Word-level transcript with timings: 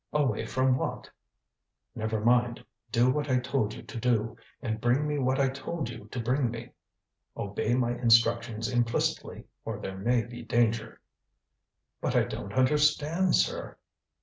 "Away 0.13 0.47
from 0.47 0.77
what?" 0.77 1.11
"Never 1.93 2.21
mind. 2.21 2.65
Do 2.91 3.11
what 3.11 3.29
I 3.29 3.37
told 3.37 3.75
you 3.75 3.83
to 3.83 3.99
do, 3.99 4.35
and 4.59 4.81
bring 4.81 5.05
me 5.07 5.19
what 5.19 5.39
I 5.39 5.47
told 5.49 5.91
you 5.91 6.07
to 6.07 6.19
bring 6.19 6.49
me. 6.49 6.71
Obey 7.37 7.75
my 7.75 7.91
instructions 7.91 8.67
implicitly, 8.67 9.43
or 9.63 9.79
there 9.79 9.99
may 9.99 10.23
be 10.25 10.41
danger." 10.41 10.99
"But 12.01 12.15
I 12.15 12.23
don't 12.23 12.53
understand, 12.53 13.35
sir." 13.35 13.77